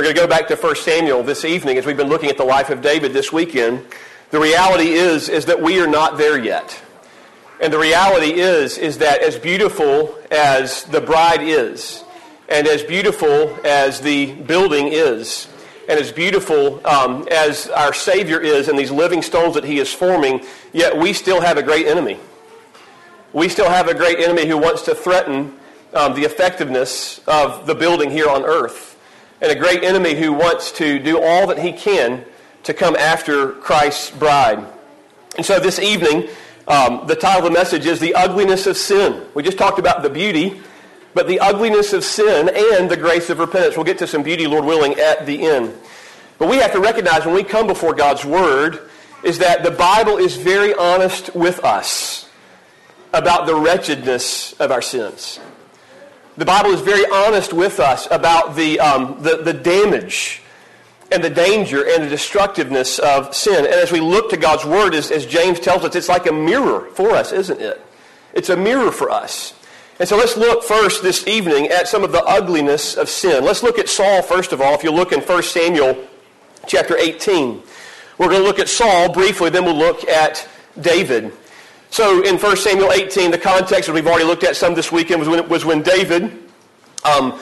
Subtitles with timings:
[0.00, 2.38] We're going to go back to 1 Samuel this evening as we've been looking at
[2.38, 3.84] the life of David this weekend.
[4.30, 6.82] The reality is, is that we are not there yet.
[7.60, 12.02] And the reality is, is that as beautiful as the bride is,
[12.48, 15.48] and as beautiful as the building is,
[15.86, 19.92] and as beautiful um, as our Savior is and these living stones that He is
[19.92, 22.18] forming, yet we still have a great enemy.
[23.34, 25.58] We still have a great enemy who wants to threaten
[25.92, 28.89] um, the effectiveness of the building here on earth,
[29.40, 32.24] and a great enemy who wants to do all that he can
[32.64, 34.64] to come after Christ's bride.
[35.36, 36.28] And so this evening,
[36.68, 39.26] um, the title of the message is The Ugliness of Sin.
[39.34, 40.60] We just talked about the beauty,
[41.14, 43.76] but the ugliness of sin and the grace of repentance.
[43.76, 45.74] We'll get to some beauty, Lord willing, at the end.
[46.38, 48.88] But we have to recognize when we come before God's Word
[49.22, 52.28] is that the Bible is very honest with us
[53.12, 55.40] about the wretchedness of our sins.
[56.40, 60.40] The Bible is very honest with us about the, um, the, the damage
[61.12, 63.66] and the danger and the destructiveness of sin.
[63.66, 66.32] And as we look to God's Word, as, as James tells us, it's like a
[66.32, 67.84] mirror for us, isn't it?
[68.32, 69.52] It's a mirror for us.
[69.98, 73.44] And so let's look first this evening at some of the ugliness of sin.
[73.44, 74.72] Let's look at Saul first of all.
[74.72, 76.08] If you look in 1 Samuel
[76.66, 77.62] chapter 18,
[78.16, 80.48] we're going to look at Saul briefly, then we'll look at
[80.80, 81.34] David.
[81.90, 85.18] So in 1 Samuel 18, the context that we've already looked at some this weekend
[85.18, 86.32] was when, was when David,
[87.04, 87.38] um,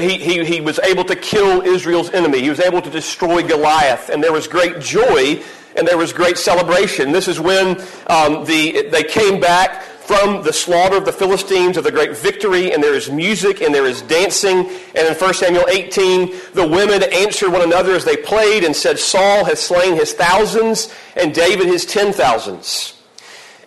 [0.00, 2.40] he, he, he was able to kill Israel's enemy.
[2.40, 4.10] He was able to destroy Goliath.
[4.10, 5.42] And there was great joy
[5.76, 7.12] and there was great celebration.
[7.12, 11.84] This is when um, the, they came back from the slaughter of the Philistines, of
[11.84, 14.70] the great victory, and there is music and there is dancing.
[14.96, 18.98] And in 1 Samuel 18, the women answered one another as they played and said,
[18.98, 22.97] Saul has slain his thousands and David his ten thousands.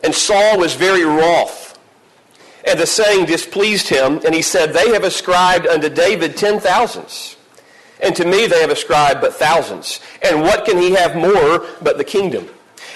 [0.04, 1.78] And Saul was very wroth.
[2.66, 7.36] And the saying displeased him, and he said, They have ascribed unto David ten thousands,
[8.02, 10.00] and to me they have ascribed but thousands.
[10.22, 12.48] And what can he have more but the kingdom?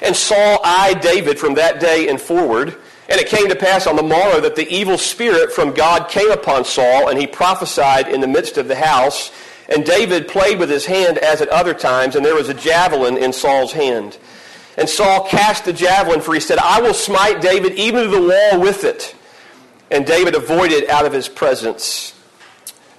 [0.01, 2.77] And Saul eyed David from that day and forward.
[3.07, 6.31] And it came to pass on the morrow that the evil spirit from God came
[6.31, 9.31] upon Saul, and he prophesied in the midst of the house.
[9.69, 13.17] And David played with his hand as at other times, and there was a javelin
[13.17, 14.17] in Saul's hand.
[14.77, 18.21] And Saul cast the javelin, for he said, I will smite David even to the
[18.21, 19.15] wall with it.
[19.89, 22.13] And David avoided out of his presence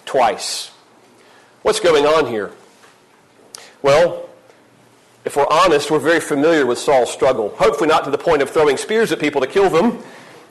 [0.05, 0.71] twice.
[1.63, 2.53] What's going on here?
[3.83, 4.29] Well,
[5.25, 7.51] if we're honest, we're very familiar with Saul's struggle.
[7.57, 10.03] Hopefully, not to the point of throwing spears at people to kill them,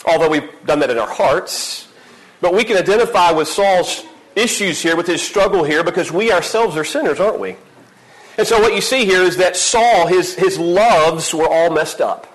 [0.05, 1.87] although we've done that in our hearts.
[2.41, 4.03] But we can identify with Saul's
[4.35, 7.55] issues here, with his struggle here, because we ourselves are sinners, aren't we?
[8.37, 12.01] And so what you see here is that Saul, his, his loves were all messed
[12.01, 12.27] up.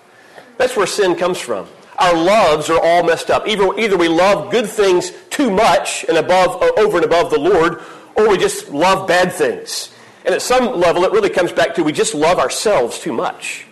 [0.57, 1.67] That's where sin comes from.
[1.99, 3.47] Our loves are all messed up.
[3.47, 7.83] Either, either we love good things too much and above, over and above the Lord,
[8.15, 9.95] or we just love bad things.
[10.25, 13.67] And at some level, it really comes back to we just love ourselves too much.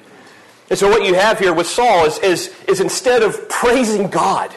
[0.71, 4.55] And so what you have here with Saul is, is, is instead of praising God,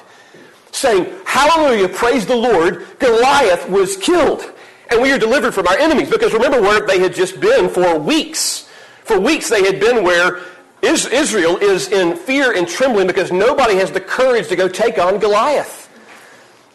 [0.71, 4.50] saying, Hallelujah, praise the Lord, Goliath was killed
[4.91, 6.09] and we are delivered from our enemies.
[6.09, 8.69] Because remember where they had just been for weeks.
[9.03, 10.41] For weeks they had been where
[10.81, 15.19] Israel is in fear and trembling because nobody has the courage to go take on
[15.19, 15.89] Goliath.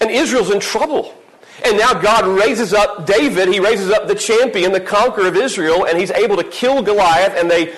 [0.00, 1.15] And Israel's in trouble.
[1.65, 3.49] And now God raises up David.
[3.49, 7.34] He raises up the champion, the conqueror of Israel, and he's able to kill Goliath,
[7.37, 7.75] and they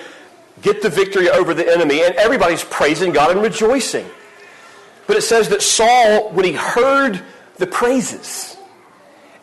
[0.61, 2.03] get the victory over the enemy.
[2.03, 4.05] And everybody's praising God and rejoicing.
[5.07, 7.23] But it says that Saul, when he heard
[7.55, 8.57] the praises,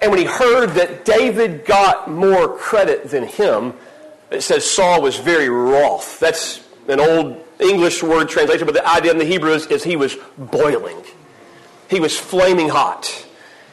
[0.00, 3.74] and when he heard that David got more credit than him,
[4.30, 6.20] it says Saul was very wroth.
[6.20, 9.96] That's an old English word translation, but the idea in the Hebrew is, is he
[9.96, 11.02] was boiling.
[11.88, 13.26] He was flaming hot.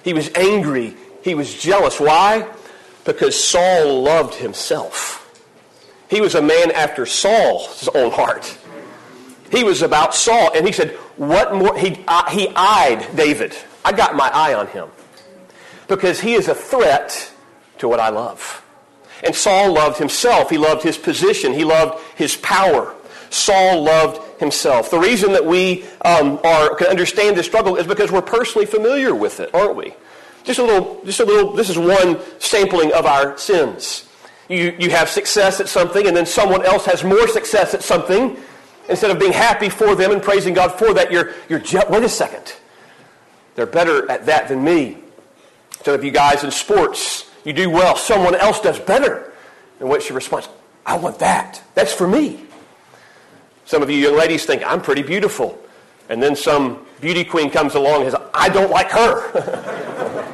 [0.03, 0.95] He was angry.
[1.23, 1.99] He was jealous.
[1.99, 2.47] Why?
[3.05, 5.19] Because Saul loved himself.
[6.09, 8.57] He was a man after Saul's own heart.
[9.51, 13.55] He was about Saul, and he said, "What more?" He he eyed David.
[13.83, 14.89] I got my eye on him
[15.95, 17.31] because he is a threat
[17.77, 18.65] to what I love.
[19.23, 20.49] And Saul loved himself.
[20.49, 21.53] He loved his position.
[21.53, 22.95] He loved his power.
[23.29, 24.89] Saul loved himself.
[24.89, 29.13] The reason that we um, are, can understand this struggle is because we're personally familiar
[29.13, 29.93] with it, aren't we?
[30.43, 34.09] Just a little, just a little, this is one sampling of our sins.
[34.49, 38.35] You, you have success at something, and then someone else has more success at something.
[38.89, 42.09] Instead of being happy for them and praising God for that, you're, you're wait a
[42.09, 42.55] second.
[43.55, 45.02] They're better at that than me.
[45.83, 49.33] Some of you guys in sports, you do well, someone else does better.
[49.79, 50.47] And what's your response?
[50.85, 51.61] I want that.
[51.75, 52.45] That's for me.
[53.65, 55.59] Some of you young ladies think, I'm pretty beautiful.
[56.09, 60.33] And then some beauty queen comes along and says, I don't like her.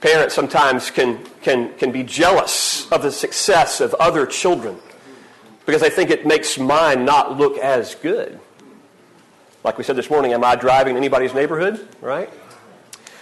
[0.00, 4.78] Parents sometimes can, can, can be jealous of the success of other children
[5.66, 8.38] because they think it makes mine not look as good.
[9.62, 11.88] Like we said this morning, am I driving anybody's neighborhood?
[12.02, 12.30] Right?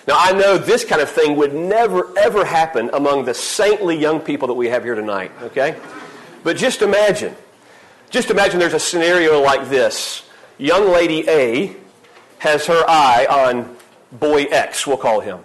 [0.07, 4.21] Now, I know this kind of thing would never, ever happen among the saintly young
[4.21, 5.77] people that we have here tonight, okay?
[6.43, 7.37] But just imagine,
[8.11, 10.29] just imagine there's a scenario like this.
[10.59, 11.77] Young lady A
[12.39, 13.77] has her eye on
[14.11, 15.39] boy X, we'll call him.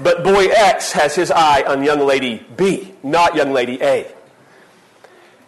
[0.00, 4.12] But boy X has his eye on young lady B, not young lady A.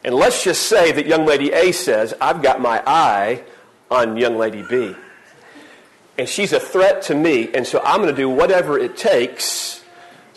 [0.04, 3.42] And let's just say that young lady A says, I've got my eye
[3.90, 4.94] on young lady B.
[6.18, 9.84] And she's a threat to me, and so I'm going to do whatever it takes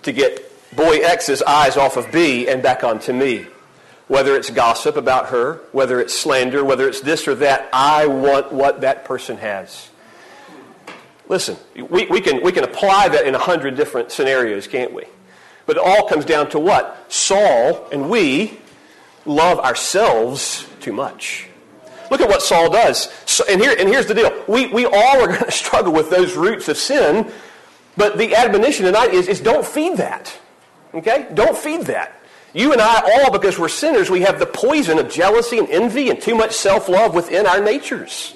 [0.02, 0.46] to get
[0.76, 3.48] boy X's eyes off of B and back onto me.
[4.08, 8.52] Whether it's gossip about her, whether it's slander, whether it's this or that, I want
[8.52, 9.90] what that person has.
[11.28, 15.04] Listen, we, we, can, we can apply that in a hundred different scenarios, can't we?
[15.68, 17.06] But it all comes down to what?
[17.14, 18.58] Saul and we
[19.28, 21.48] love ourselves too much.
[22.10, 23.12] Look at what Saul does.
[23.26, 24.44] So, and, here, and here's the deal.
[24.48, 27.32] We, we all are going to struggle with those roots of sin,
[27.98, 30.36] but the admonition tonight is, is don't feed that.
[30.94, 31.28] Okay?
[31.34, 32.16] Don't feed that.
[32.54, 36.10] You and I all, because we're sinners, we have the poison of jealousy and envy
[36.10, 38.34] and too much self-love within our natures.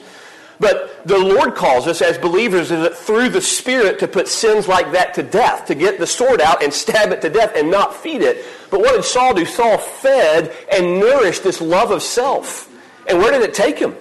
[0.60, 5.16] But the Lord calls us as believers through the Spirit to put sins like that
[5.16, 8.22] to death, to get the sword out and stab it to death and not feed
[8.22, 8.46] it.
[8.70, 9.46] But what did Saul do?
[9.46, 12.70] Saul fed and nourished this love of self.
[13.07, 13.95] And where did it take him?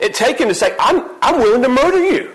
[0.00, 2.32] It take him to say, I'm, I'm willing to murder you.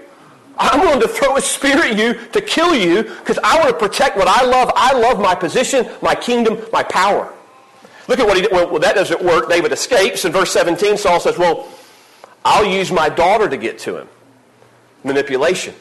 [0.57, 3.75] I'm willing to throw a spear at you to kill you because I want to
[3.75, 4.71] protect what I love.
[4.75, 7.31] I love my position, my kingdom, my power.
[8.07, 8.51] Look at what he did.
[8.51, 9.49] Well, that doesn't work.
[9.49, 10.25] David escapes.
[10.25, 11.67] In verse 17, Saul says, Well,
[12.43, 14.07] I'll use my daughter to get to him.
[15.03, 15.75] Manipulation.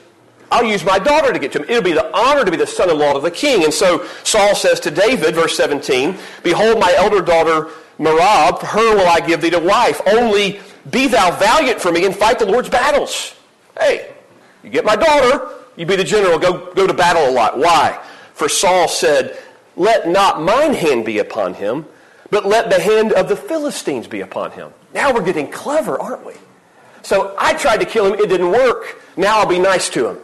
[0.50, 1.66] I'll use my daughter to get to him.
[1.68, 3.64] It'll be the honor to be the son in law of the king.
[3.64, 9.06] And so Saul says to David, verse 17, Behold, my elder daughter Merab, her will
[9.06, 10.00] I give thee to wife.
[10.06, 10.60] Only
[10.90, 13.34] be thou valiant for me and fight the Lord's battles.
[13.78, 14.12] Hey,
[14.62, 17.58] you get my daughter, you be the general, go, go to battle a lot.
[17.58, 18.02] Why?
[18.34, 19.38] For Saul said,
[19.76, 21.86] Let not mine hand be upon him,
[22.30, 24.72] but let the hand of the Philistines be upon him.
[24.92, 26.34] Now we're getting clever, aren't we?
[27.02, 29.00] So I tried to kill him, it didn't work.
[29.16, 30.18] Now I'll be nice to him.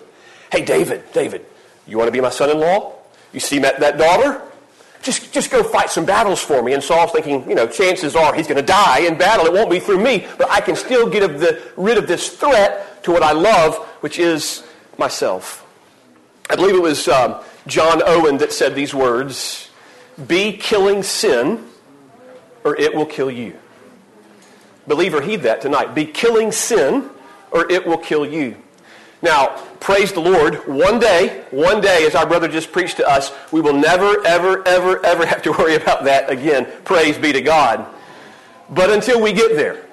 [0.51, 1.47] Hey, David, David,
[1.87, 2.95] you want to be my son in law?
[3.33, 4.43] You see that, that daughter?
[5.03, 6.73] Just, just go fight some battles for me.
[6.73, 9.45] And Saul's thinking, you know, chances are he's going to die in battle.
[9.47, 12.31] It won't be through me, but I can still get of the, rid of this
[12.31, 14.63] threat to what I love, which is
[14.99, 15.67] myself.
[16.49, 19.71] I believe it was um, John Owen that said these words
[20.27, 21.67] Be killing sin,
[22.65, 23.57] or it will kill you.
[24.87, 25.95] Believer, heed that tonight.
[25.95, 27.11] Be killing sin,
[27.51, 28.57] or it will kill you.
[29.23, 33.33] Now, praise the Lord, one day, one day, as our brother just preached to us,
[33.53, 36.67] we will never, ever, ever, ever have to worry about that again.
[36.85, 37.87] Praise be to God.
[38.69, 39.85] But until we get there,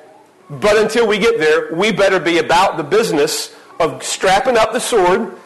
[0.50, 4.80] but until we get there, we better be about the business of strapping up the
[4.80, 5.38] sword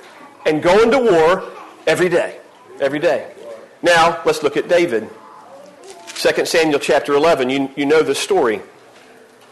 [0.45, 1.51] and going to war
[1.85, 2.39] every day.
[2.79, 3.33] Every day.
[3.81, 5.09] Now, let's look at David.
[6.15, 7.49] 2 Samuel chapter 11.
[7.49, 8.61] You, you know the story.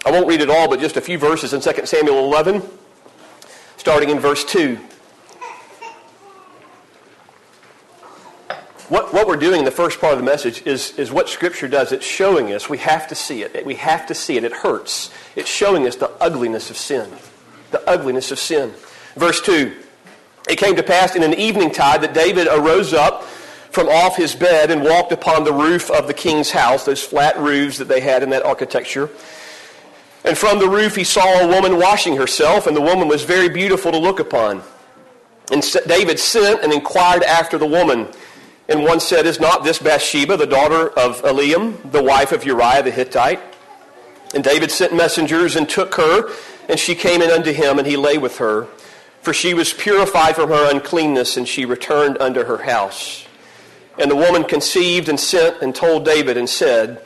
[0.06, 2.62] I won't read it all, but just a few verses in 2 Samuel 11
[3.82, 4.78] starting in verse 2.
[8.90, 11.68] What, what we're doing in the first part of the message is, is what Scripture
[11.68, 11.92] does.
[11.92, 12.70] It's showing us.
[12.70, 13.66] We have to see it.
[13.66, 14.44] We have to see it.
[14.44, 15.10] It hurts.
[15.36, 17.10] It's showing us the ugliness of sin.
[17.72, 18.72] The ugliness of sin.
[19.16, 19.76] Verse 2.
[20.48, 24.36] It came to pass in an evening tide that David arose up from off his
[24.36, 28.02] bed and walked upon the roof of the king's house, those flat roofs that they
[28.02, 29.10] had in that architecture.
[30.24, 33.50] And from the roof he saw a woman washing herself, and the woman was very
[33.50, 34.62] beautiful to look upon.
[35.52, 38.08] And David sent and inquired after the woman.
[38.70, 42.84] And one said, Is not this Bathsheba, the daughter of Eliam, the wife of Uriah
[42.84, 43.42] the Hittite?
[44.34, 46.32] And David sent messengers and took her,
[46.70, 48.68] and she came in unto him, and he lay with her.
[49.22, 53.26] For she was purified from her uncleanness, and she returned unto her house.
[54.00, 57.06] And the woman conceived and sent and told David and said,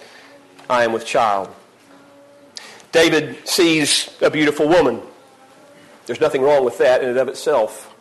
[0.70, 1.50] I am with child.
[2.96, 5.02] David sees a beautiful woman.
[6.06, 7.94] There's nothing wrong with that in and of itself.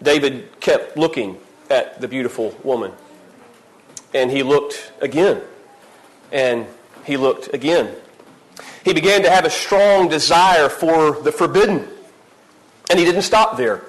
[0.00, 1.36] David kept looking
[1.68, 2.92] at the beautiful woman.
[4.14, 5.42] And he looked again.
[6.30, 6.66] And
[7.04, 7.92] he looked again.
[8.84, 11.88] He began to have a strong desire for the forbidden.
[12.88, 13.82] And he didn't stop there.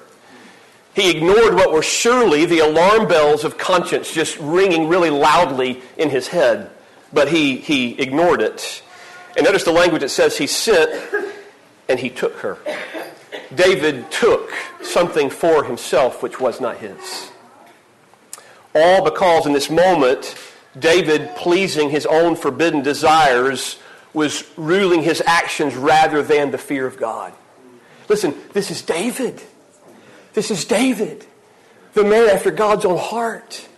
[0.92, 6.10] He ignored what were surely the alarm bells of conscience just ringing really loudly in
[6.10, 6.68] his head.
[7.12, 8.82] But he, he ignored it.
[9.38, 10.90] And notice the language it says he sent
[11.88, 12.58] and he took her.
[13.54, 14.50] David took
[14.82, 17.30] something for himself which was not his.
[18.74, 20.34] All because in this moment,
[20.76, 23.78] David, pleasing his own forbidden desires,
[24.12, 27.32] was ruling his actions rather than the fear of God.
[28.08, 29.40] Listen, this is David.
[30.32, 31.24] This is David,
[31.94, 33.68] the man after God's own heart.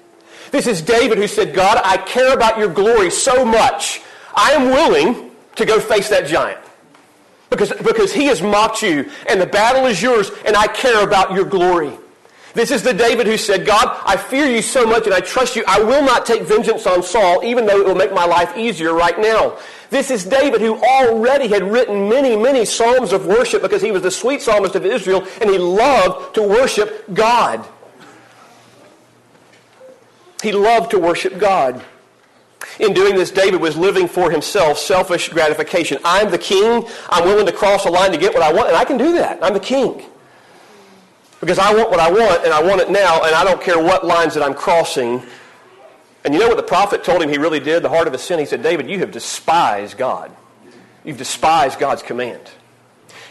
[0.53, 4.01] This is David who said, God, I care about your glory so much,
[4.35, 6.61] I am willing to go face that giant.
[7.51, 11.33] Because, because he has mocked you, and the battle is yours, and I care about
[11.33, 11.93] your glory.
[12.53, 15.55] This is the David who said, God, I fear you so much and I trust
[15.55, 15.63] you.
[15.69, 18.93] I will not take vengeance on Saul, even though it will make my life easier
[18.93, 19.57] right now.
[19.91, 24.03] This is David who already had written many, many psalms of worship because he was
[24.03, 27.65] the sweet psalmist of Israel and he loved to worship God.
[30.43, 31.85] He loved to worship God.
[32.79, 35.99] In doing this, David was living for himself, selfish gratification.
[36.05, 36.87] I'm the king.
[37.09, 39.13] I'm willing to cross a line to get what I want, and I can do
[39.15, 39.43] that.
[39.43, 40.05] I'm the king.
[41.41, 43.83] Because I want what I want, and I want it now, and I don't care
[43.83, 45.23] what lines that I'm crossing.
[46.25, 47.83] And you know what the prophet told him he really did?
[47.83, 48.39] The heart of his sin.
[48.39, 50.31] He said, David, you have despised God.
[51.05, 52.51] You've despised God's command.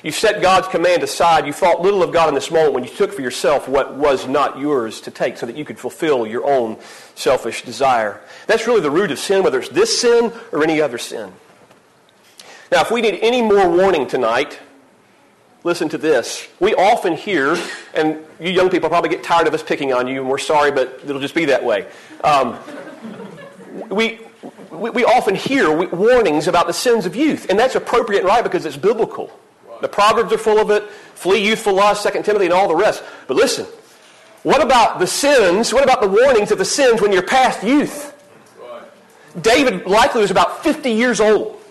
[0.03, 1.46] You've set God's command aside.
[1.46, 4.27] You thought little of God in this moment when you took for yourself what was
[4.27, 6.77] not yours to take so that you could fulfill your own
[7.15, 8.22] selfish desire.
[8.48, 11.34] That's really the root of sin, whether it's this sin or any other sin.
[12.72, 14.60] Now, if we need any more warning tonight,
[15.63, 16.48] listen to this.
[16.60, 17.58] We often hear,
[17.94, 20.72] and you young people probably get tired of us picking on you, and we're sorry,
[20.72, 21.88] but it'll just be that way.
[22.24, 22.58] Um,
[23.89, 24.20] we,
[24.72, 28.44] we, we, often hear warnings about the sins of youth, and that's appropriate and right
[28.44, 29.32] because it's biblical.
[29.81, 30.89] The Proverbs are full of it.
[31.15, 33.03] Flee youthful lust, 2 Timothy, and all the rest.
[33.27, 33.65] But listen,
[34.43, 35.74] what about the sins?
[35.74, 38.15] What about the warnings of the sins when you're past youth?
[39.41, 41.62] David likely was about 50 years old.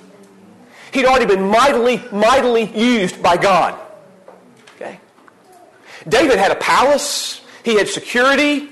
[0.92, 3.78] He'd already been mightily, mightily used by God.
[4.76, 5.00] Okay?
[6.08, 7.42] David had a palace.
[7.64, 8.70] He had security.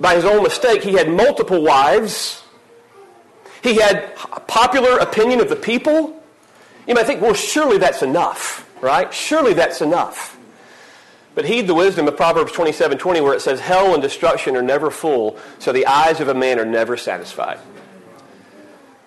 [0.00, 2.42] By his own mistake, he had multiple wives.
[3.62, 6.17] He had a popular opinion of the people.
[6.88, 9.12] You might think, well, surely that's enough, right?
[9.12, 10.38] Surely that's enough.
[11.34, 14.62] But heed the wisdom of Proverbs 27 20, where it says, Hell and destruction are
[14.62, 17.60] never full, so the eyes of a man are never satisfied.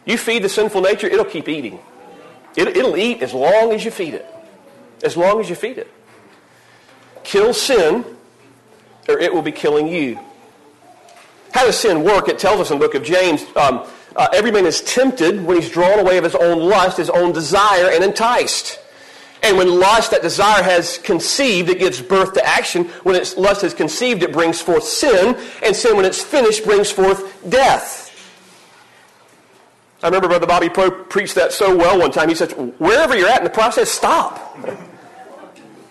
[0.06, 1.80] You feed the sinful nature, it'll keep eating.
[2.56, 4.28] It, it'll eat as long as you feed it.
[5.04, 5.92] As long as you feed it.
[7.24, 8.06] Kill sin,
[9.10, 10.20] or it will be killing you.
[11.52, 12.30] How does sin work?
[12.30, 13.44] It tells us in the book of James.
[13.56, 17.10] Um, uh, every man is tempted when he's drawn away of his own lust, his
[17.10, 18.80] own desire, and enticed.
[19.44, 22.86] And when lust, that desire has conceived, it gives birth to action.
[23.04, 25.36] When its lust has conceived, it brings forth sin.
[25.64, 28.10] And sin, when it's finished, brings forth death.
[30.04, 32.30] I remember Brother Bobby Pro preached that so well one time.
[32.30, 34.38] He said, wherever you're at in the process, stop.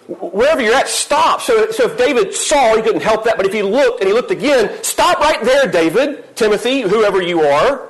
[0.09, 1.41] Wherever you're at, stop.
[1.41, 3.37] So, so if David saw, he couldn't help that.
[3.37, 7.43] But if he looked and he looked again, stop right there, David, Timothy, whoever you
[7.43, 7.90] are.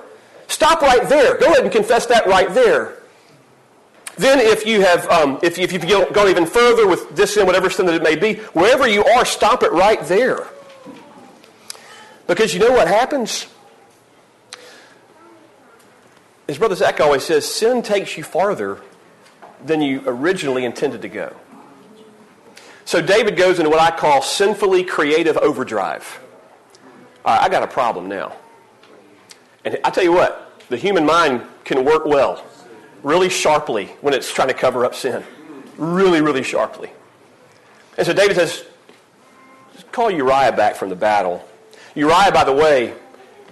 [0.50, 1.38] Stop right there.
[1.38, 2.96] Go ahead and confess that right there.
[4.16, 7.70] Then, if you have, um, if, if you've gone even further with this sin, whatever
[7.70, 10.48] sin that it may be, wherever you are, stop it right there.
[12.26, 13.46] Because you know what happens?
[16.48, 18.80] As Brother Zach always says, sin takes you farther
[19.64, 21.36] than you originally intended to go.
[22.84, 26.20] So David goes into what I call sinfully creative overdrive.
[27.24, 28.32] All right, I got a problem now.
[29.64, 32.44] And I tell you what, the human mind can work well,
[33.02, 35.24] really sharply when it's trying to cover up sin.
[35.76, 36.90] Really, really sharply.
[37.98, 38.64] And so David says,
[39.92, 41.46] call Uriah back from the battle.
[41.94, 42.94] Uriah, by the way,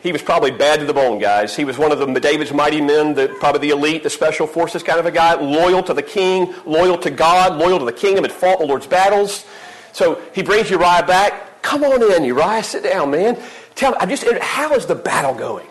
[0.01, 1.57] he was probably bad to the bone, guys.
[1.57, 4.83] He was one of the David's mighty men, the, probably the elite, the special forces
[4.83, 8.25] kind of a guy, loyal to the king, loyal to God, loyal to the kingdom,
[8.25, 9.45] had fought the Lord's battles.
[9.93, 11.63] So he brings Uriah back.
[11.63, 12.63] Come on in, Uriah.
[12.63, 13.37] Sit down, man.
[13.75, 15.67] Tell me, I just, how is the battle going?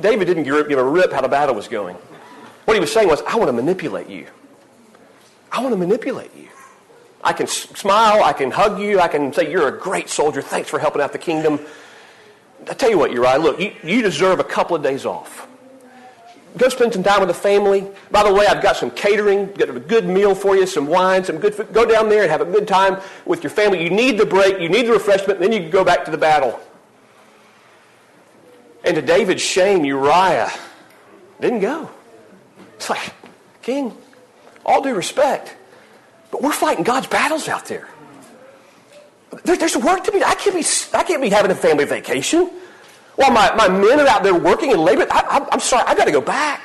[0.00, 1.96] David didn't give a rip how the battle was going.
[2.64, 4.26] What he was saying was, I want to manipulate you.
[5.52, 6.48] I want to manipulate you.
[7.22, 10.42] I can smile, I can hug you, I can say, You're a great soldier.
[10.42, 11.60] Thanks for helping out the kingdom.
[12.68, 15.48] I tell you what, Uriah, look, you, you deserve a couple of days off.
[16.56, 17.86] Go spend some time with the family.
[18.10, 21.22] By the way, I've got some catering, got a good meal for you, some wine,
[21.22, 21.72] some good food.
[21.72, 23.82] Go down there and have a good time with your family.
[23.82, 26.18] You need the break, you need the refreshment, then you can go back to the
[26.18, 26.58] battle.
[28.86, 30.50] And to David's shame, Uriah
[31.40, 31.90] didn't go.
[32.76, 33.12] It's like,
[33.62, 33.92] King,
[34.64, 35.56] all due respect,
[36.30, 37.88] but we're fighting God's battles out there.
[39.42, 40.64] there there's work to be I can't be,
[40.96, 42.48] I can't be having a family vacation
[43.16, 45.08] while my, my men are out there working and laboring.
[45.10, 46.62] I, am sorry, I've got to go back.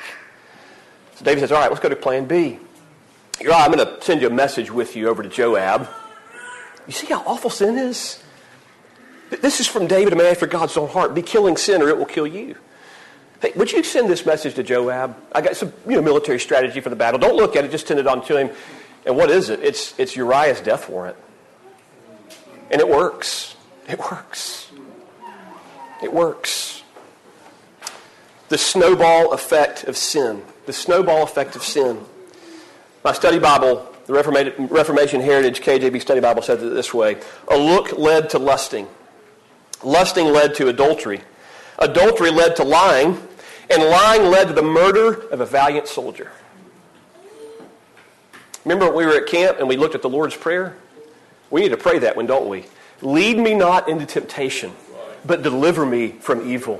[1.16, 2.58] So David says, all right, let's go to plan B.
[3.40, 5.88] Uriah, I'm going to send you a message with you over to Joab.
[6.86, 8.22] You see how awful sin is?
[9.40, 11.14] This is from David, a man after God's own heart.
[11.14, 12.56] Be killing sin or it will kill you.
[13.40, 15.16] Hey, would you send this message to Joab?
[15.32, 17.18] I got some you know, military strategy for the battle.
[17.18, 18.50] Don't look at it, just send it on to him.
[19.04, 19.60] And what is it?
[19.60, 21.16] It's, it's Uriah's death warrant.
[22.70, 23.56] And it works.
[23.88, 24.70] It works.
[26.02, 26.82] It works.
[28.48, 30.42] The snowball effect of sin.
[30.66, 32.00] The snowball effect of sin.
[33.02, 37.16] My study Bible, the Reformation Heritage KJV Study Bible, says it this way
[37.48, 38.86] A look led to lusting.
[39.82, 41.22] Lusting led to adultery.
[41.78, 43.20] Adultery led to lying.
[43.70, 46.30] And lying led to the murder of a valiant soldier.
[48.64, 50.76] Remember when we were at camp and we looked at the Lord's Prayer?
[51.50, 52.64] We need to pray that one, don't we?
[53.00, 54.72] Lead me not into temptation,
[55.24, 56.76] but deliver me from evil.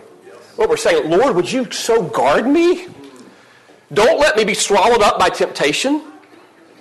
[0.57, 2.89] What we're saying, Lord, would you so guard me?
[3.93, 6.03] Don't let me be swallowed up by temptation.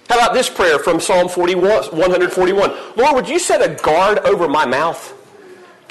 [0.10, 2.70] How about this prayer from Psalm 41, 141?
[2.98, 5.18] Lord, would you set a guard over my mouth?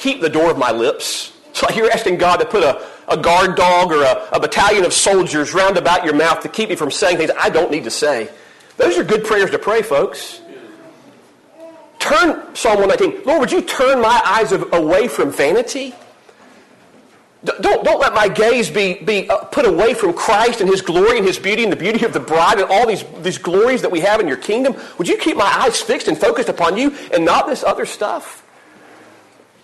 [0.01, 1.31] Keep the door of my lips.
[1.51, 4.87] It's like you're asking God to put a, a guard dog or a, a battalion
[4.87, 7.85] of soldiers round about your mouth to keep me from saying things I don't need
[7.85, 8.31] to say.
[8.79, 10.41] Those are good prayers to pray, folks.
[11.99, 15.95] Turn, Psalm 119, Lord, would you turn my eyes away from vanity?
[17.45, 21.19] Don't, don't let my gaze be, be uh, put away from Christ and His glory
[21.19, 23.91] and His beauty and the beauty of the bride and all these, these glories that
[23.91, 24.75] we have in your kingdom.
[24.97, 28.47] Would you keep my eyes fixed and focused upon you and not this other stuff?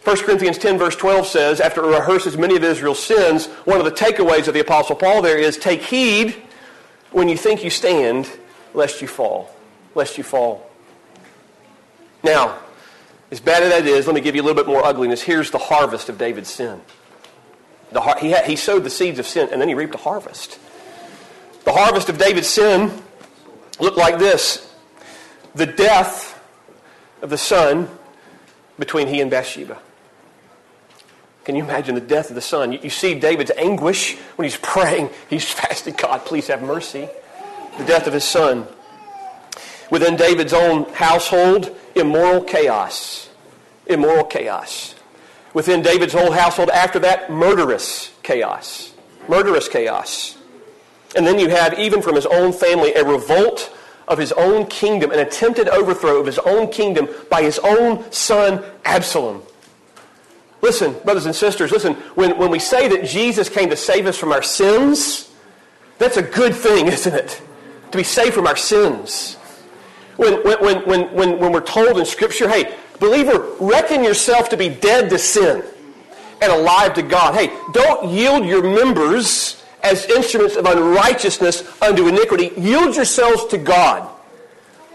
[0.07, 3.85] 1 Corinthians 10, verse 12 says, after it rehearses many of Israel's sins, one of
[3.85, 6.37] the takeaways of the Apostle Paul there is take heed
[7.11, 8.31] when you think you stand,
[8.73, 9.53] lest you fall.
[9.97, 10.71] Lest you fall.
[12.23, 12.57] Now,
[13.33, 15.23] as bad as that is, let me give you a little bit more ugliness.
[15.23, 16.81] Here's the harvest of David's sin.
[17.91, 20.61] The, he, had, he sowed the seeds of sin, and then he reaped a harvest.
[21.65, 22.93] The harvest of David's sin
[23.81, 24.73] looked like this
[25.57, 26.41] the death
[27.23, 27.89] of the son
[28.79, 29.81] between he and Bathsheba.
[31.47, 32.73] Can you imagine the death of the son?
[32.73, 35.11] You, see David's anguish when he's praying.
[35.31, 37.09] He's fasting, God, please have mercy.
[37.79, 38.67] The death of his son.
[39.89, 43.31] Within David's own household, immoral chaos.
[43.87, 44.97] Immoral chaos.
[45.55, 48.93] Within David's whole household, after that, murderous chaos.
[49.29, 50.37] Murderous chaos.
[51.15, 53.73] And then you have, even from his own family, a revolt
[54.09, 58.65] of his own kingdom, an attempted overthrow of his own kingdom by his own son,
[58.85, 59.43] Absalom.
[60.63, 64.17] Listen, brothers and sisters, listen, when, when we say that Jesus came to save us
[64.17, 65.31] from our sins,
[65.99, 67.43] that's a good thing, isn't it?
[67.93, 69.35] To be saved from our sins.
[70.17, 74.69] When, when, when, when, when we're told in Scripture, hey, believer, reckon yourself to be
[74.69, 75.63] dead to sin
[76.41, 77.35] and alive to God.
[77.35, 82.51] Hey, don't yield your members as instruments of unrighteousness unto iniquity.
[82.57, 84.11] Yield yourselves to God.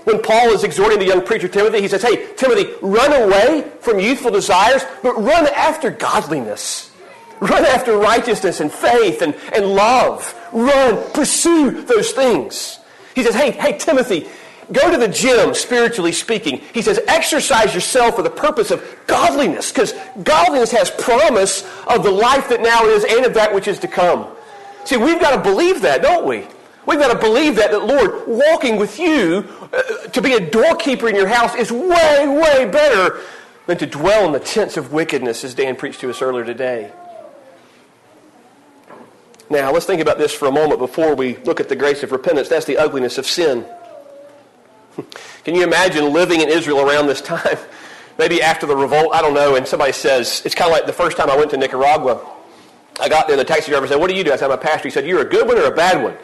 [0.03, 3.99] When Paul is exhorting the young preacher Timothy, he says, Hey, Timothy, run away from
[3.99, 6.91] youthful desires, but run after godliness.
[7.39, 10.35] Run after righteousness and faith and, and love.
[10.51, 12.79] Run, pursue those things.
[13.15, 14.27] He says, Hey, hey, Timothy,
[14.71, 16.61] go to the gym, spiritually speaking.
[16.73, 22.11] He says, exercise yourself for the purpose of godliness, because godliness has promise of the
[22.11, 24.27] life that now is and of that which is to come.
[24.85, 26.47] See, we've got to believe that, don't we?
[26.85, 31.07] We've got to believe that, that Lord, walking with you, uh, to be a doorkeeper
[31.07, 33.21] in your house is way, way better
[33.67, 36.91] than to dwell in the tents of wickedness, as Dan preached to us earlier today.
[39.49, 42.11] Now, let's think about this for a moment before we look at the grace of
[42.11, 42.47] repentance.
[42.47, 43.65] That's the ugliness of sin.
[45.43, 47.57] Can you imagine living in Israel around this time?
[48.17, 50.93] Maybe after the revolt, I don't know, and somebody says, it's kind of like the
[50.93, 52.25] first time I went to Nicaragua.
[52.99, 54.31] I got there, the taxi driver said, What do you do?
[54.31, 54.87] I said, I'm a pastor.
[54.87, 56.15] He said, You're a good one or a bad one?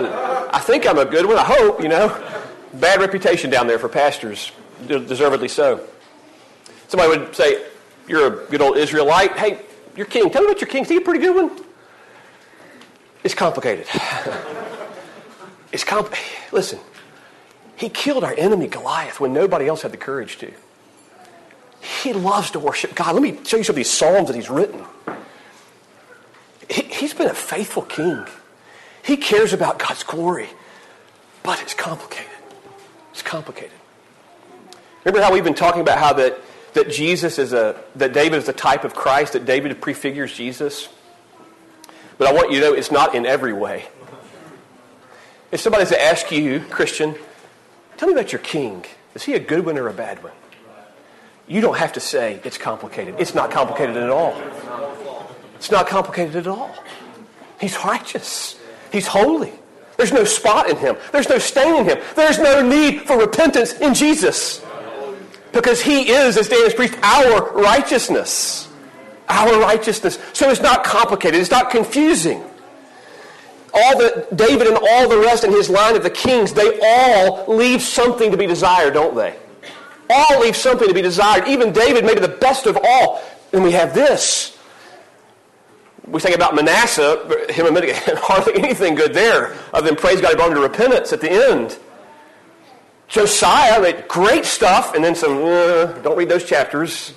[0.00, 1.38] I I think I'm a good one.
[1.38, 2.08] I hope, you know.
[2.74, 4.52] Bad reputation down there for pastors,
[4.86, 5.86] deservedly so.
[6.88, 7.64] Somebody would say,
[8.06, 9.32] You're a good old Israelite.
[9.32, 9.60] Hey,
[9.96, 10.30] your king.
[10.30, 10.82] Tell me about your king.
[10.82, 11.64] Is he a pretty good one?
[13.24, 13.86] It's complicated.
[15.72, 16.14] it's comp.
[16.52, 16.78] Listen,
[17.76, 20.52] he killed our enemy Goliath when nobody else had the courage to.
[21.80, 23.14] He loves to worship God.
[23.14, 24.84] Let me show you some of these psalms that he's written.
[26.68, 28.24] He, he's been a faithful king.
[29.08, 30.50] He cares about God's glory,
[31.42, 32.30] but it's complicated.
[33.10, 33.72] It's complicated.
[35.02, 36.38] Remember how we've been talking about how that,
[36.74, 40.90] that Jesus is a that David is a type of Christ, that David prefigures Jesus?
[42.18, 43.86] But I want you to know it's not in every way.
[45.52, 47.14] If somebody's to ask you, Christian,
[47.96, 48.84] tell me about your king.
[49.14, 50.34] Is he a good one or a bad one?
[51.46, 53.14] You don't have to say it's complicated.
[53.18, 54.38] It's not complicated at all.
[55.54, 56.74] It's not complicated at all.
[57.58, 58.58] He's righteous.
[58.90, 59.52] He's holy.
[59.96, 60.96] There's no spot in him.
[61.12, 61.98] There's no stain in him.
[62.14, 64.64] There's no need for repentance in Jesus.
[65.52, 68.68] Because he is, as Dan has preached, our righteousness.
[69.28, 70.18] Our righteousness.
[70.32, 71.40] So it's not complicated.
[71.40, 72.44] It's not confusing.
[73.74, 77.44] All the David and all the rest in his line of the kings, they all
[77.48, 79.36] leave something to be desired, don't they?
[80.10, 81.48] All leave something to be desired.
[81.48, 83.22] Even David, maybe the best of all.
[83.52, 84.57] And we have this.
[86.10, 90.36] We think about Manasseh, him admitting hardly anything good there, other than praise God, he
[90.36, 91.78] brought him to repentance at the end.
[93.08, 97.14] Josiah, great stuff, and then some, uh, don't read those chapters.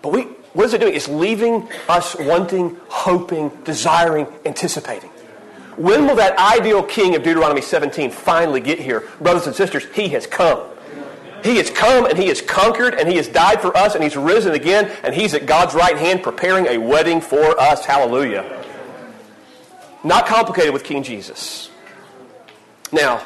[0.00, 0.22] But we,
[0.52, 0.94] what is it doing?
[0.94, 5.10] It's leaving us wanting, hoping, desiring, anticipating.
[5.76, 9.08] When will that ideal king of Deuteronomy 17 finally get here?
[9.20, 10.60] Brothers and sisters, he has come.
[11.42, 14.16] He has come and he has conquered and he has died for us and he's
[14.16, 17.84] risen again and he's at God's right hand preparing a wedding for us.
[17.84, 18.64] Hallelujah.
[20.04, 21.70] Not complicated with King Jesus.
[22.92, 23.24] Now,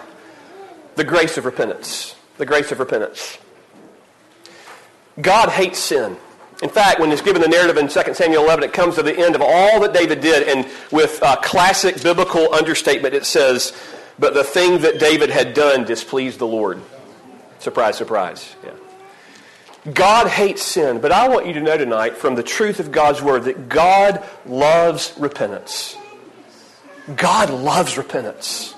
[0.94, 2.16] the grace of repentance.
[2.38, 3.38] The grace of repentance.
[5.20, 6.16] God hates sin.
[6.62, 9.16] In fact, when it's given the narrative in 2 Samuel 11, it comes to the
[9.16, 13.72] end of all that David did, and with a classic biblical understatement, it says,
[14.18, 16.80] But the thing that David had done displeased the Lord.
[17.62, 18.56] Surprise, surprise.
[18.64, 18.72] Yeah.
[19.92, 23.22] God hates sin, but I want you to know tonight from the truth of God's
[23.22, 25.96] word that God loves repentance.
[27.14, 28.74] God loves repentance.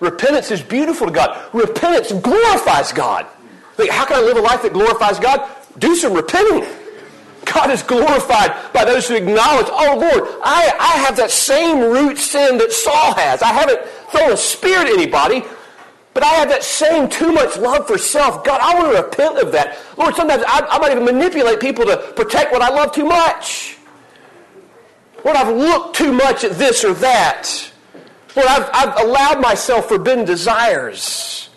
[0.00, 1.38] Repentance is beautiful to God.
[1.52, 3.26] Repentance glorifies God.
[3.90, 5.46] How can I live a life that glorifies God?
[5.78, 6.66] Do some repenting.
[7.44, 12.16] God is glorified by those who acknowledge, oh Lord, I, I have that same root
[12.16, 13.42] sin that Saul has.
[13.42, 15.44] I haven't thrown a spear at anybody,
[16.14, 18.44] but I have that same too much love for self.
[18.44, 19.78] God, I want to repent of that.
[19.96, 23.78] Lord, sometimes I, I might even manipulate people to protect what I love too much.
[25.24, 27.48] Lord, I've looked too much at this or that.
[28.36, 31.48] Lord, I've, I've allowed myself forbidden desires.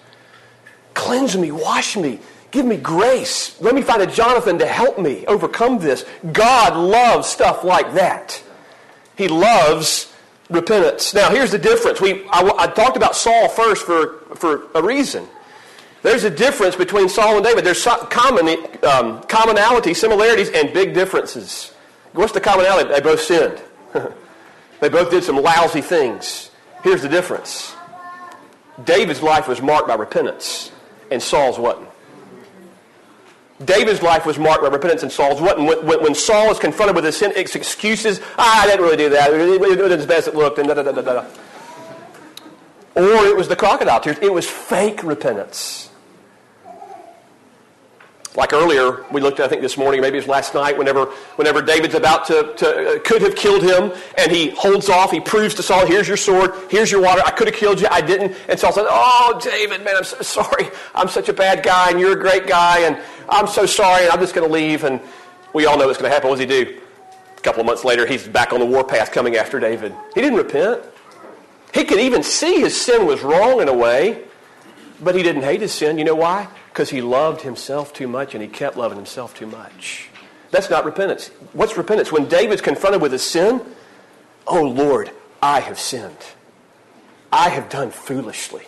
[0.94, 2.20] Cleanse me, wash me,
[2.52, 3.60] give me grace.
[3.62, 6.06] Let me find a Jonathan to help me overcome this.
[6.32, 8.42] God loves stuff like that.
[9.18, 10.14] He loves
[10.50, 11.14] repentance.
[11.14, 12.02] Now, here's the difference.
[12.02, 15.28] We, I, I talked about Saul first for, for a reason.
[16.04, 17.66] There's a difference between Saul and David.
[17.66, 18.48] There's common,
[18.84, 21.74] um, commonality, similarities, and big differences.
[22.14, 22.90] What's the commonality?
[22.90, 23.60] They both sinned.
[24.82, 26.52] they both did some lousy things.
[26.84, 27.76] Here's the difference
[28.84, 30.72] David's life was marked by repentance,
[31.10, 31.90] and Saul's wasn't.
[33.64, 35.40] David's life was marked by repentance, and Saul's.
[35.40, 38.20] When, when Saul is confronted with his sin, it's excuses.
[38.38, 39.32] Ah, I didn't really do that.
[39.32, 41.26] It was as best it looked, and da da da da da.
[42.96, 44.18] Or it was the crocodile tears.
[44.22, 45.90] It was fake repentance.
[48.36, 51.06] Like earlier, we looked, I think this morning, maybe it was last night, whenever,
[51.38, 55.22] whenever David's about to, to uh, could have killed him, and he holds off, he
[55.22, 58.02] proves to Saul, here's your sword, here's your water, I could have killed you, I
[58.02, 58.36] didn't.
[58.50, 60.70] And Saul says, oh, David, man, I'm so sorry.
[60.94, 64.12] I'm such a bad guy, and you're a great guy, and I'm so sorry, and
[64.12, 64.84] I'm just going to leave.
[64.84, 65.00] And
[65.54, 66.30] we all know what's going to happen.
[66.30, 66.82] What does he do?
[67.38, 69.96] A couple of months later, he's back on the warpath coming after David.
[70.14, 70.82] He didn't repent.
[71.74, 74.24] He could even see his sin was wrong in a way,
[75.02, 75.98] but he didn't hate his sin.
[75.98, 76.48] You know why?
[76.76, 80.10] Because he loved himself too much and he kept loving himself too much.
[80.52, 81.30] That's not repentance.
[81.54, 82.12] What's repentance?
[82.12, 83.62] When David's confronted with his sin,
[84.46, 85.10] oh Lord,
[85.42, 86.18] I have sinned.
[87.32, 88.64] I have done foolishly.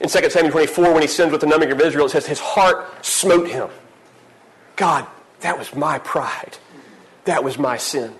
[0.00, 2.40] In 2 Samuel 24, when he sins with the numbering of Israel, it says his
[2.40, 3.68] heart smote him.
[4.76, 5.06] God,
[5.40, 6.56] that was my pride.
[7.26, 8.14] That was my sin.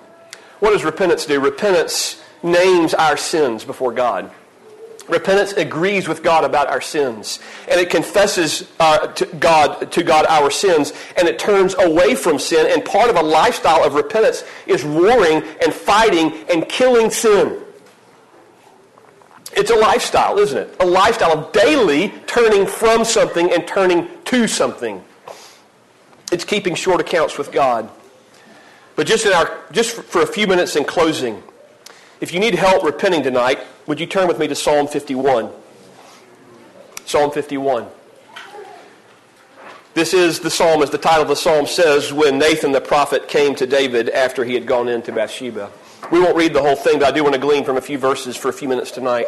[0.60, 1.40] What does repentance do?
[1.40, 4.30] Repentance names our sins before God.
[5.08, 10.26] Repentance agrees with God about our sins, and it confesses uh, to God to God
[10.26, 12.70] our sins, and it turns away from sin.
[12.70, 17.60] And part of a lifestyle of repentance is warring and fighting and killing sin.
[19.54, 20.76] It's a lifestyle, isn't it?
[20.80, 25.02] A lifestyle of daily turning from something and turning to something.
[26.30, 27.90] It's keeping short accounts with God.
[28.96, 31.42] But just in our just for a few minutes in closing,
[32.22, 33.58] if you need help repenting tonight,
[33.88, 35.50] would you turn with me to Psalm 51?
[37.04, 37.88] Psalm 51.
[39.94, 43.26] This is the psalm, as the title of the psalm says, when Nathan the prophet
[43.26, 45.68] came to David after he had gone into Bathsheba.
[46.12, 47.98] We won't read the whole thing, but I do want to glean from a few
[47.98, 49.26] verses for a few minutes tonight.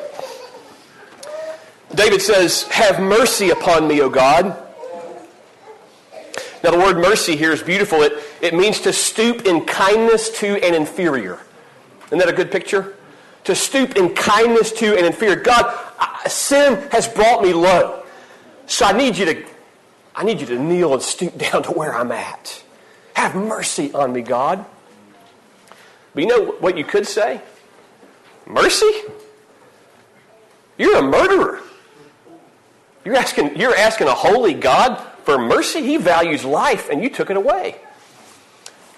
[1.92, 4.56] David says, Have mercy upon me, O God.
[6.62, 8.02] Now, the word mercy here is beautiful.
[8.02, 11.40] It, it means to stoop in kindness to an inferior.
[12.06, 12.94] Isn't that a good picture?
[13.44, 15.36] To stoop in kindness to an inferior.
[15.36, 15.78] God,
[16.26, 18.02] sin has brought me low.
[18.66, 19.44] So I need you to,
[20.14, 22.62] I need you to kneel and stoop down to where I'm at.
[23.14, 24.64] Have mercy on me, God.
[26.14, 27.40] But you know what you could say?
[28.46, 28.90] Mercy?
[30.78, 31.60] You're a murderer.
[33.04, 35.82] You're asking, you're asking a holy God for mercy?
[35.82, 37.76] He values life, and you took it away.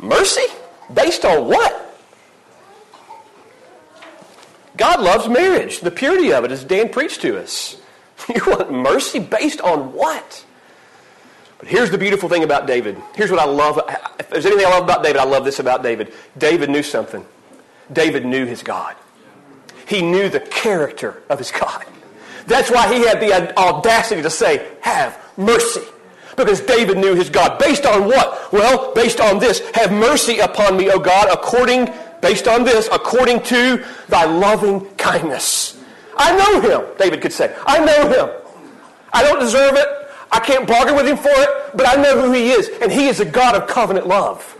[0.00, 0.46] Mercy?
[0.92, 1.82] Based on what?
[4.76, 7.76] God loves marriage, the purity of it, as Dan preached to us.
[8.34, 10.44] You want mercy based on what?
[11.58, 13.00] But here's the beautiful thing about David.
[13.14, 13.80] Here's what I love.
[14.18, 16.12] If there's anything I love about David, I love this about David.
[16.36, 17.24] David knew something.
[17.92, 18.96] David knew his God.
[19.86, 21.84] He knew the character of his God.
[22.46, 25.82] That's why he had the audacity to say, Have mercy.
[26.36, 27.58] Because David knew his God.
[27.58, 28.52] Based on what?
[28.52, 29.60] Well, based on this.
[29.74, 35.82] Have mercy upon me, O God, according, based on this, according to thy loving kindness.
[36.16, 37.54] I know him, David could say.
[37.66, 38.30] I know him.
[39.12, 39.86] I don't deserve it.
[40.32, 42.68] I can't bargain with him for it, but I know who he is.
[42.82, 44.56] And he is a God of covenant love.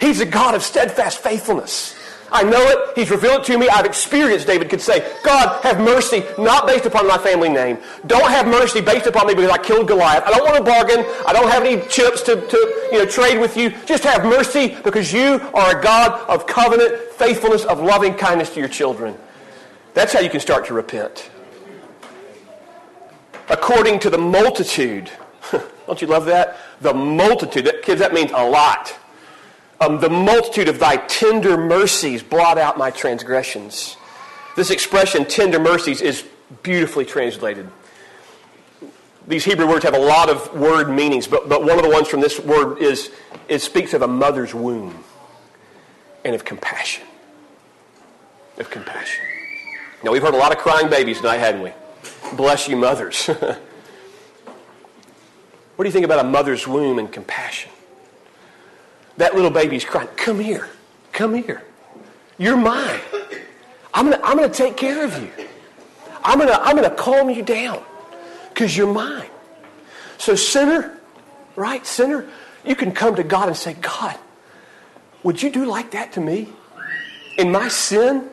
[0.00, 1.94] He's a God of steadfast faithfulness.
[2.32, 2.96] I know it.
[2.96, 3.68] He's revealed it to me.
[3.68, 7.76] I've experienced, David could say, God, have mercy, not based upon my family name.
[8.06, 10.24] Don't have mercy based upon me because I killed Goliath.
[10.26, 11.04] I don't want to bargain.
[11.26, 13.70] I don't have any chips to, to you know, trade with you.
[13.84, 18.60] Just have mercy because you are a God of covenant, faithfulness, of loving kindness to
[18.60, 19.14] your children.
[19.92, 21.30] That's how you can start to repent.
[23.50, 25.10] According to the multitude.
[25.86, 26.56] don't you love that?
[26.80, 27.66] The multitude.
[27.66, 28.98] That, kids, that means a lot
[29.82, 33.96] um, the multitude of thy tender mercies blot out my transgressions.
[34.54, 36.24] This expression, tender mercies, is
[36.62, 37.68] beautifully translated.
[39.26, 42.08] These Hebrew words have a lot of word meanings, but, but one of the ones
[42.08, 43.10] from this word is
[43.48, 45.02] it speaks of a mother's womb
[46.24, 47.04] and of compassion.
[48.58, 49.24] Of compassion.
[50.04, 51.72] Now, we've heard a lot of crying babies tonight, hadn't we?
[52.36, 53.26] Bless you, mothers.
[53.26, 53.58] what
[55.78, 57.70] do you think about a mother's womb and compassion?
[59.16, 60.68] That little baby's crying, Come here.
[61.12, 61.62] Come here.
[62.38, 63.00] You're mine.
[63.94, 65.30] I'm going to I'm to take care of you.
[66.24, 67.82] I'm going to I'm to calm you down
[68.48, 69.28] because you're mine.
[70.18, 70.98] So, sinner,
[71.56, 71.84] right?
[71.86, 72.28] Sinner,
[72.64, 74.16] you can come to God and say, God,
[75.22, 76.48] would you do like that to me?
[77.38, 78.28] In my sin,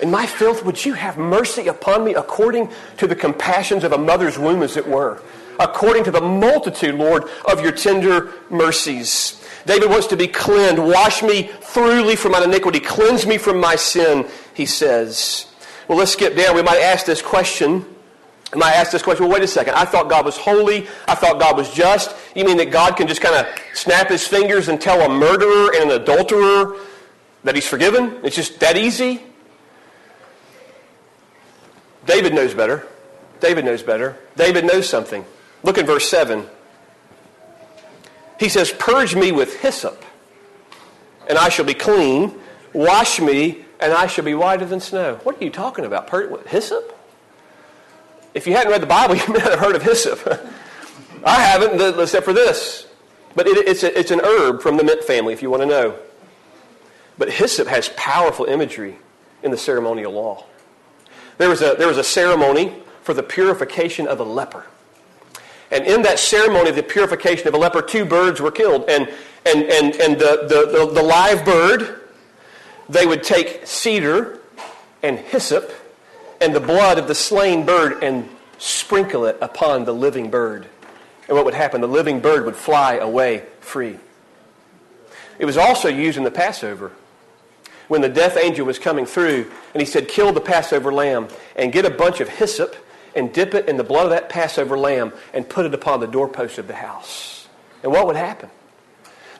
[0.00, 3.98] in my filth, would you have mercy upon me according to the compassions of a
[3.98, 5.22] mother's womb, as it were?
[5.60, 9.44] According to the multitude, Lord, of your tender mercies.
[9.66, 10.80] David wants to be cleansed.
[10.80, 12.80] Wash me thoroughly from my iniquity.
[12.80, 15.46] Cleanse me from my sin, he says.
[15.86, 16.54] Well, let's skip down.
[16.54, 17.84] We might ask this question.
[18.52, 19.26] We might ask this question.
[19.26, 19.74] Well, wait a second.
[19.74, 20.86] I thought God was holy.
[21.06, 22.14] I thought God was just.
[22.34, 25.74] You mean that God can just kind of snap his fingers and tell a murderer
[25.74, 26.76] and an adulterer
[27.44, 28.20] that he's forgiven?
[28.22, 29.22] It's just that easy?
[32.06, 32.86] David knows better.
[33.40, 34.16] David knows better.
[34.36, 35.24] David knows something.
[35.62, 36.46] Look at verse 7.
[38.38, 40.04] He says, Purge me with hyssop,
[41.28, 42.38] and I shall be clean.
[42.72, 45.18] Wash me, and I shall be whiter than snow.
[45.22, 46.06] What are you talking about?
[46.06, 46.94] Pur- hyssop?
[48.34, 50.20] If you hadn't read the Bible, you not have heard of hyssop.
[51.24, 52.86] I haven't, except for this.
[53.34, 55.66] But it, it's, a, it's an herb from the mint family, if you want to
[55.66, 55.98] know.
[57.16, 58.98] But hyssop has powerful imagery
[59.42, 60.44] in the ceremonial law.
[61.38, 64.66] There was a, there was a ceremony for the purification of a leper.
[65.70, 68.88] And in that ceremony of the purification of a leper, two birds were killed.
[68.88, 69.08] And,
[69.44, 72.00] and, and, and the, the, the, the live bird,
[72.88, 74.40] they would take cedar
[75.02, 75.72] and hyssop
[76.40, 78.28] and the blood of the slain bird and
[78.58, 80.66] sprinkle it upon the living bird.
[81.28, 81.80] And what would happen?
[81.80, 83.98] The living bird would fly away free.
[85.38, 86.92] It was also used in the Passover
[87.88, 91.72] when the death angel was coming through and he said, Kill the Passover lamb and
[91.72, 92.74] get a bunch of hyssop
[93.14, 96.06] and dip it in the blood of that Passover lamb and put it upon the
[96.06, 97.48] doorpost of the house.
[97.82, 98.50] And what would happen?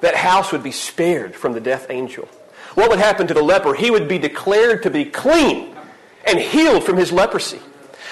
[0.00, 2.28] That house would be spared from the death angel.
[2.74, 3.74] What would happen to the leper?
[3.74, 5.74] He would be declared to be clean
[6.26, 7.60] and healed from his leprosy.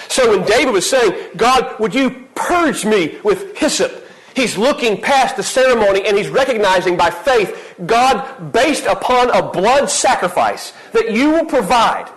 [0.08, 4.04] So when David was saying, God, would you purge me with hyssop?
[4.34, 9.88] He's looking past the ceremony and he's recognizing by faith, God, based upon a blood
[9.88, 12.10] sacrifice that you will provide,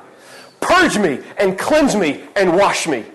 [0.59, 3.05] purge me and cleanse me and wash me.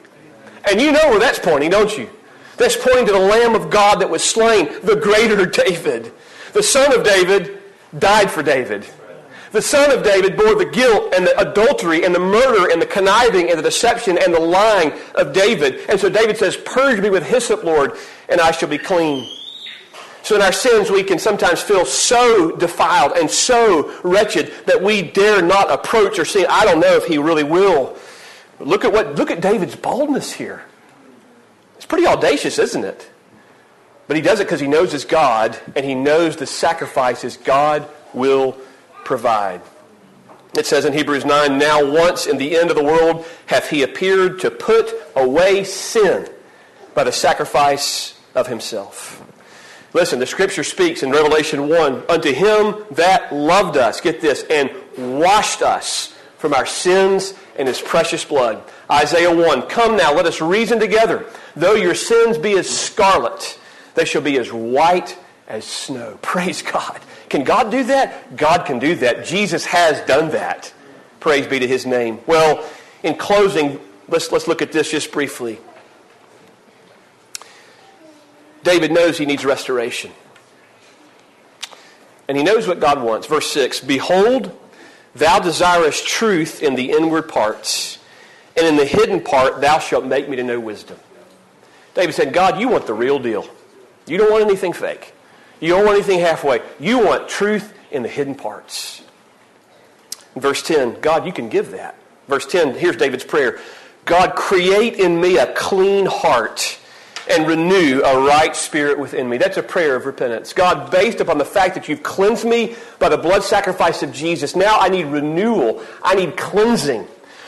[0.70, 2.08] And you know where that's pointing, don't you?
[2.56, 6.12] That's pointing to the Lamb of God that was slain, the greater David.
[6.52, 7.58] The son of David
[7.98, 8.86] died for David.
[9.54, 12.86] The son of David bore the guilt and the adultery and the murder and the
[12.86, 15.88] conniving and the deception and the lying of David.
[15.88, 17.92] And so David says, Purge me with hyssop, Lord,
[18.28, 19.24] and I shall be clean.
[20.24, 25.02] So in our sins, we can sometimes feel so defiled and so wretched that we
[25.02, 26.46] dare not approach or see.
[26.46, 27.96] I don't know if he really will.
[28.60, 30.64] Look at what look at David's boldness here.
[31.76, 33.10] It's pretty audacious, isn't it?
[34.06, 37.88] But he does it because he knows his God and he knows the sacrifices God
[38.12, 38.56] will
[39.04, 39.60] provide.
[40.56, 43.82] It says in Hebrews 9, Now once in the end of the world hath he
[43.82, 46.28] appeared to put away sin,
[46.94, 49.20] by the sacrifice of himself.
[49.92, 54.70] Listen, the scripture speaks in Revelation 1 unto him that loved us, get this, and
[54.96, 58.62] washed us from our sins in his precious blood.
[58.90, 61.26] Isaiah 1 Come now, let us reason together.
[61.56, 63.58] Though your sins be as scarlet,
[63.94, 65.16] they shall be as white
[65.48, 66.18] as snow.
[66.22, 67.00] Praise God.
[67.28, 68.36] Can God do that?
[68.36, 69.24] God can do that.
[69.24, 70.72] Jesus has done that.
[71.20, 72.20] Praise be to his name.
[72.26, 72.68] Well,
[73.02, 75.58] in closing, let's, let's look at this just briefly.
[78.62, 80.10] David knows he needs restoration.
[82.28, 83.26] And he knows what God wants.
[83.26, 84.58] Verse 6 Behold,
[85.14, 87.98] thou desirest truth in the inward parts,
[88.56, 90.98] and in the hidden part thou shalt make me to know wisdom.
[91.94, 93.48] David said, God, you want the real deal.
[94.06, 95.14] You don't want anything fake.
[95.60, 96.60] You don't want anything halfway.
[96.78, 99.02] You want truth in the hidden parts.
[100.36, 101.96] verse 10, God, you can give that.
[102.28, 103.60] Verse 10, here's David's prayer
[104.04, 106.78] God, create in me a clean heart
[107.28, 109.38] and renew a right spirit within me.
[109.38, 110.52] That's a prayer of repentance.
[110.52, 114.54] God, based upon the fact that you've cleansed me by the blood sacrifice of Jesus,
[114.54, 115.82] now I need renewal.
[116.02, 117.06] I need cleansing.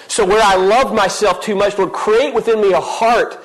[0.08, 3.42] So where I love myself too much, Lord, create within me a heart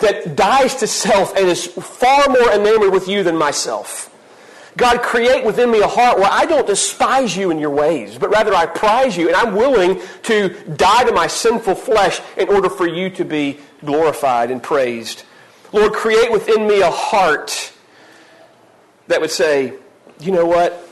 [0.00, 4.06] that dies to self and is far more enamored with you than myself.
[4.76, 8.30] God, create within me a heart where I don't despise you in your ways, but
[8.30, 12.70] rather I prize you and I'm willing to die to my sinful flesh in order
[12.70, 15.24] for you to be glorified and praised.
[15.72, 17.72] Lord, create within me a heart
[19.06, 19.74] that would say,
[20.20, 20.88] you know what?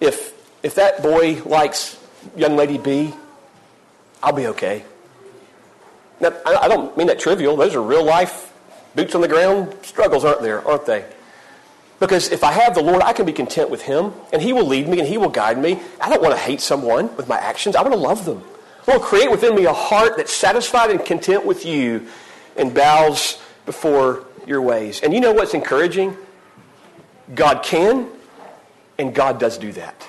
[0.00, 1.98] If, if that boy likes
[2.36, 3.14] young lady B,
[4.22, 4.84] I'll be okay.
[6.20, 7.56] Now, I don't mean that trivial.
[7.56, 8.52] Those are real life,
[8.94, 10.66] boots on the ground struggles, aren't there?
[10.66, 11.04] Aren't they?
[12.00, 14.66] Because if I have the Lord, I can be content with Him, and He will
[14.66, 15.80] lead me and He will guide me.
[16.00, 17.76] I don't want to hate someone with my actions.
[17.76, 18.42] I want to love them.
[18.86, 22.06] Lord, create within me a heart that's satisfied and content with you
[22.56, 25.00] and bows before your ways.
[25.00, 26.16] And you know what's encouraging?
[27.34, 28.08] God can,
[28.98, 30.06] and God does do that.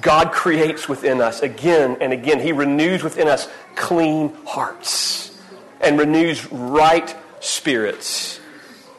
[0.00, 2.40] God creates within us again and again.
[2.40, 5.36] He renews within us clean hearts
[5.80, 8.40] and renews right spirits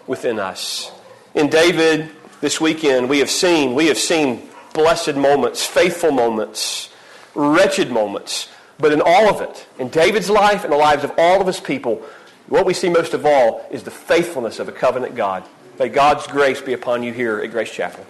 [0.06, 0.92] within us.
[1.34, 6.90] In David, this weekend, we have seen, we have seen blessed moments, faithful moments,
[7.36, 8.50] wretched moments.
[8.80, 11.60] But in all of it, in David's life and the lives of all of his
[11.60, 12.02] people,
[12.50, 15.44] what we see most of all is the faithfulness of a covenant God.
[15.80, 18.06] May God's grace be upon you here at Grace Chapel.